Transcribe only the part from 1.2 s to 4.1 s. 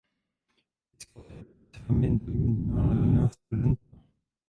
si reputaci velmi inteligentního a nadaného studenta.